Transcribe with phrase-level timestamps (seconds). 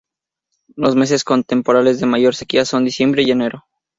[0.75, 3.67] Los meses con temporales de mayor sequía son diciembre y enero.